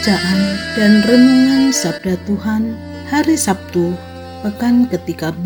[0.00, 2.72] Bacaan dan Renungan Sabda Tuhan
[3.12, 3.92] Hari Sabtu,
[4.40, 5.44] Pekan ke-13,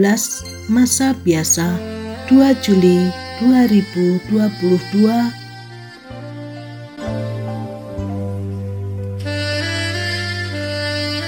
[0.70, 1.74] Masa Biasa,
[2.30, 3.10] 2 Juli
[3.42, 4.30] 2022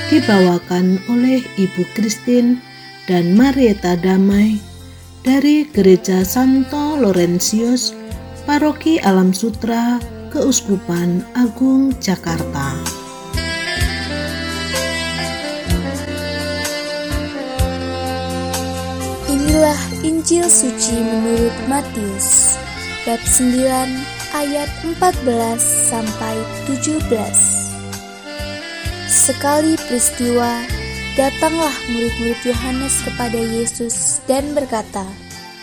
[0.07, 2.63] dibawakan oleh Ibu Kristin
[3.11, 4.63] dan Marieta Damai
[5.27, 7.91] dari Gereja Santo Laurentius,
[8.47, 9.99] Paroki Alam Sutra,
[10.31, 13.06] Keuskupan Agung Jakarta.
[19.57, 22.61] Inilah Injil suci menurut Matius
[23.09, 23.57] bab 9
[24.37, 24.69] ayat
[25.01, 25.57] 14
[25.89, 26.37] sampai
[26.69, 27.09] 17.
[29.09, 30.61] Sekali peristiwa,
[31.17, 35.09] datanglah murid-murid Yohanes kepada Yesus dan berkata,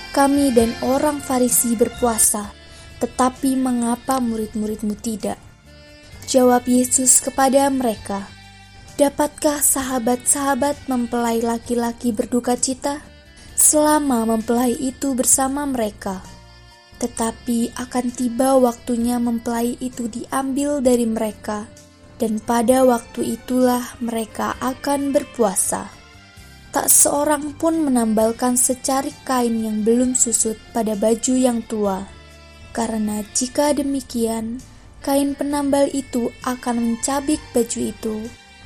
[0.09, 2.49] "Kami dan orang Farisi berpuasa,
[2.97, 5.37] tetapi mengapa murid-muridmu tidak?"
[6.25, 8.25] Jawab Yesus kepada mereka,
[8.97, 13.12] "Dapatkah sahabat-sahabat mempelai laki-laki berduka cita?"
[13.63, 16.19] Selama mempelai itu bersama mereka.
[16.99, 21.63] Tetapi akan tiba waktunya mempelai itu diambil dari mereka,
[22.19, 25.87] dan pada waktu itulah mereka akan berpuasa.
[26.75, 32.03] Tak seorang pun menambalkan secarik kain yang belum susut pada baju yang tua,
[32.75, 34.59] karena jika demikian,
[34.99, 38.15] kain penambal itu akan mencabik baju itu,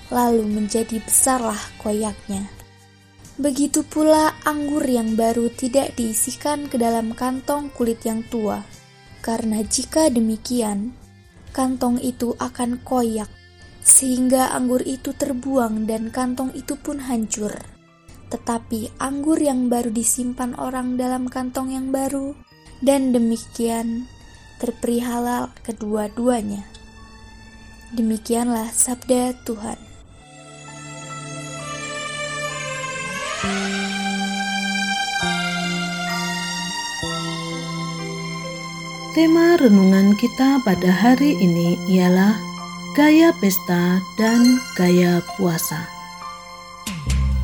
[0.10, 2.48] lalu menjadi besarlah koyaknya.
[3.38, 8.64] Begitu pula anggur yang baru tidak diisikan ke dalam kantong kulit yang tua,
[9.20, 10.96] karena jika demikian,
[11.52, 13.28] kantong itu akan koyak,
[13.84, 17.52] sehingga anggur itu terbuang dan kantong itu pun hancur.
[18.32, 22.32] Tetapi anggur yang baru disimpan orang dalam kantong yang baru,
[22.80, 24.08] dan demikian
[24.64, 26.64] terperihala kedua-duanya.
[27.92, 29.87] Demikianlah sabda Tuhan.
[39.18, 42.38] Tema renungan kita pada hari ini ialah
[42.94, 45.90] gaya pesta dan gaya puasa.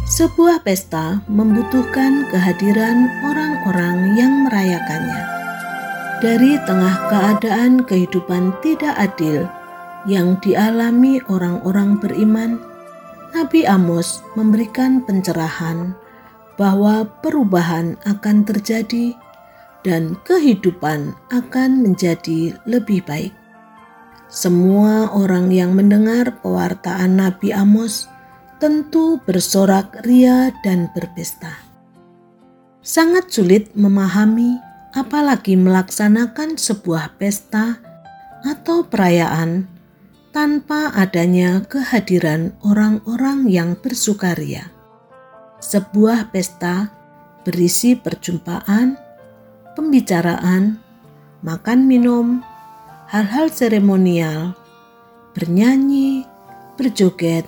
[0.06, 5.25] Sebuah pesta membutuhkan kehadiran orang-orang yang merayakannya.
[6.22, 9.50] Dari tengah keadaan kehidupan tidak adil
[10.05, 12.61] yang dialami orang-orang beriman,
[13.34, 15.97] Nabi Amos memberikan pencerahan
[16.53, 19.17] bahwa perubahan akan terjadi
[19.84, 23.36] dan kehidupan akan menjadi lebih baik.
[24.34, 28.10] Semua orang yang mendengar pewartaan Nabi Amos
[28.58, 31.54] tentu bersorak ria dan berpesta.
[32.80, 34.58] Sangat sulit memahami,
[34.96, 37.80] apalagi melaksanakan sebuah pesta
[38.44, 39.68] atau perayaan
[40.34, 44.74] tanpa adanya kehadiran orang-orang yang bersukaria.
[45.62, 46.92] Sebuah pesta
[47.46, 48.98] berisi perjumpaan,
[49.73, 50.79] pembicaraan,
[51.41, 52.41] makan minum,
[53.09, 54.57] hal-hal seremonial,
[55.38, 56.25] bernyanyi,
[56.79, 57.45] berjoget,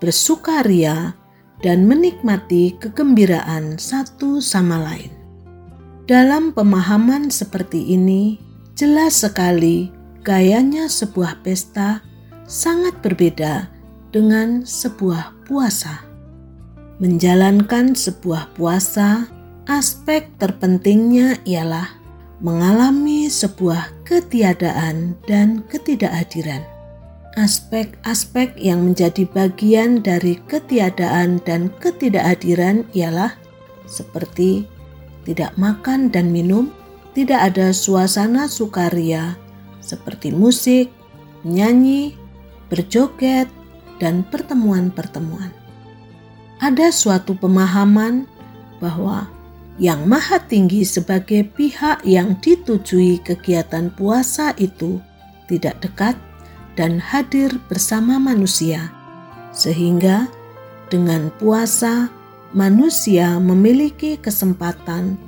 [0.00, 1.16] bersukaria,
[1.64, 5.12] dan menikmati kegembiraan satu sama lain.
[6.04, 8.36] Dalam pemahaman seperti ini,
[8.76, 9.88] jelas sekali
[10.20, 12.04] gayanya sebuah pesta
[12.44, 13.72] sangat berbeda
[14.12, 16.04] dengan sebuah puasa.
[17.00, 19.32] Menjalankan sebuah puasa
[19.64, 21.96] aspek terpentingnya ialah
[22.44, 26.60] mengalami sebuah ketiadaan dan ketidakhadiran.
[27.34, 33.34] Aspek-aspek yang menjadi bagian dari ketiadaan dan ketidakhadiran ialah
[33.88, 34.68] seperti
[35.26, 36.70] tidak makan dan minum,
[37.16, 39.34] tidak ada suasana sukaria
[39.82, 40.92] seperti musik,
[41.42, 42.14] nyanyi,
[42.70, 43.48] berjoget,
[43.98, 45.50] dan pertemuan-pertemuan.
[46.62, 48.30] Ada suatu pemahaman
[48.78, 49.33] bahwa
[49.78, 55.02] yang maha tinggi sebagai pihak yang ditujui kegiatan puasa itu
[55.50, 56.14] tidak dekat
[56.78, 58.90] dan hadir bersama manusia,
[59.50, 60.30] sehingga
[60.90, 62.10] dengan puasa
[62.54, 65.18] manusia memiliki kesempatan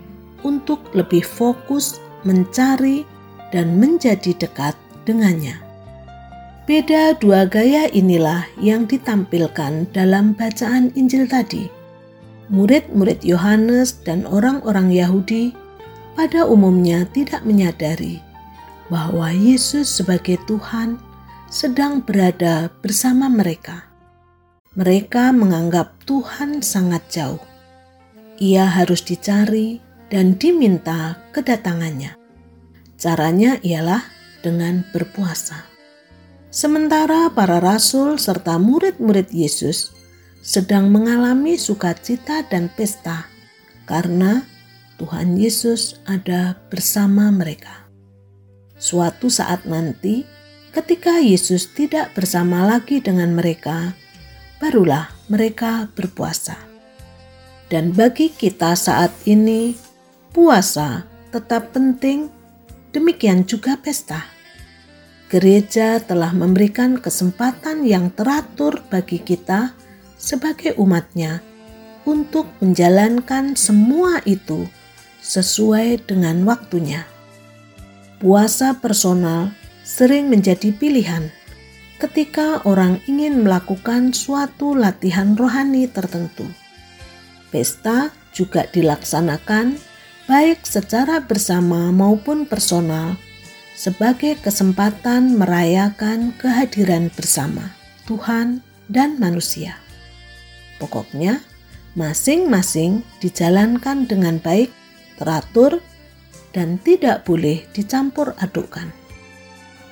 [0.46, 3.02] untuk lebih fokus mencari
[3.50, 4.74] dan menjadi dekat
[5.06, 5.58] dengannya.
[6.66, 11.75] Beda dua gaya inilah yang ditampilkan dalam bacaan Injil tadi.
[12.46, 15.50] Murid-murid Yohanes dan orang-orang Yahudi
[16.14, 18.22] pada umumnya tidak menyadari
[18.86, 21.02] bahwa Yesus sebagai Tuhan
[21.50, 23.90] sedang berada bersama mereka.
[24.78, 27.42] Mereka menganggap Tuhan sangat jauh.
[28.38, 29.80] Ia harus dicari
[30.12, 32.14] dan diminta kedatangannya.
[32.94, 34.04] Caranya ialah
[34.44, 35.66] dengan berpuasa.
[36.52, 39.92] Sementara para rasul serta murid-murid Yesus
[40.46, 43.26] sedang mengalami sukacita dan pesta
[43.82, 44.46] karena
[45.02, 47.90] Tuhan Yesus ada bersama mereka.
[48.78, 50.22] Suatu saat nanti,
[50.70, 53.98] ketika Yesus tidak bersama lagi dengan mereka,
[54.62, 56.54] barulah mereka berpuasa.
[57.66, 59.74] Dan bagi kita saat ini,
[60.30, 61.02] puasa
[61.34, 62.30] tetap penting,
[62.94, 64.36] demikian juga pesta
[65.26, 69.74] gereja telah memberikan kesempatan yang teratur bagi kita
[70.16, 71.40] sebagai umatnya
[72.08, 74.68] untuk menjalankan semua itu
[75.20, 77.04] sesuai dengan waktunya.
[78.16, 79.52] Puasa personal
[79.84, 81.28] sering menjadi pilihan
[81.96, 86.48] ketika orang ingin melakukan suatu latihan rohani tertentu.
[87.48, 89.76] Pesta juga dilaksanakan
[90.28, 93.16] baik secara bersama maupun personal
[93.76, 97.76] sebagai kesempatan merayakan kehadiran bersama
[98.08, 99.85] Tuhan dan manusia.
[100.76, 101.40] Pokoknya,
[101.96, 104.68] masing-masing dijalankan dengan baik,
[105.16, 105.80] teratur,
[106.52, 108.88] dan tidak boleh dicampur adukkan.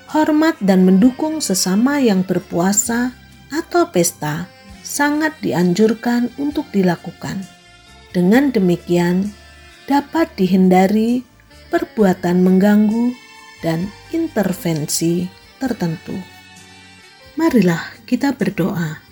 [0.08, 3.12] Hormat dan mendukung sesama yang berpuasa
[3.52, 4.48] atau pesta
[4.84, 7.40] sangat dianjurkan untuk dilakukan.
[8.12, 9.32] Dengan demikian,
[9.84, 11.24] dapat dihindari
[11.68, 13.12] perbuatan mengganggu
[13.60, 15.26] dan intervensi
[15.58, 16.14] tertentu.
[17.34, 19.03] Marilah kita berdoa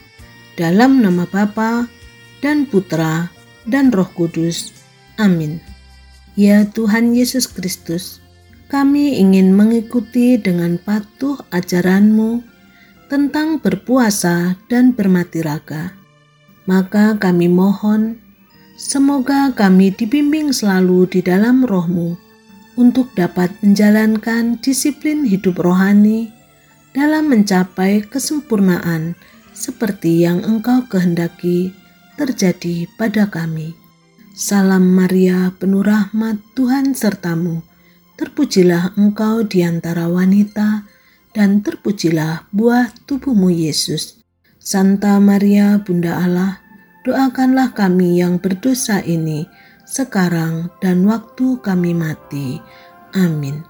[0.62, 1.90] dalam nama Bapa
[2.38, 3.26] dan Putra
[3.66, 4.70] dan Roh Kudus.
[5.18, 5.58] Amin.
[6.38, 8.22] Ya Tuhan Yesus Kristus,
[8.70, 12.46] kami ingin mengikuti dengan patuh ajaranmu
[13.10, 15.98] tentang berpuasa dan bermati raga.
[16.70, 18.22] Maka kami mohon,
[18.78, 22.14] semoga kami dibimbing selalu di dalam rohmu,
[22.78, 26.30] untuk dapat menjalankan disiplin hidup rohani
[26.94, 29.18] dalam mencapai kesempurnaan
[29.52, 31.72] seperti yang Engkau kehendaki
[32.16, 33.76] terjadi pada kami.
[34.32, 37.60] Salam Maria, penuh rahmat Tuhan sertamu.
[38.16, 40.88] Terpujilah engkau di antara wanita,
[41.36, 44.20] dan terpujilah buah tubuhmu Yesus.
[44.56, 46.64] Santa Maria, Bunda Allah,
[47.04, 49.44] doakanlah kami yang berdosa ini
[49.84, 52.62] sekarang dan waktu kami mati.
[53.12, 53.60] Amin.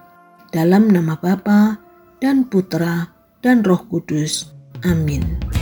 [0.53, 1.81] Dalam nama Bapa
[2.23, 3.09] dan Putra
[3.43, 4.53] dan Roh Kudus.
[4.85, 5.62] Amin.